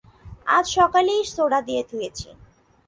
[0.55, 2.29] আজ সকালেই সোডা দিয়ে ধুয়েছি।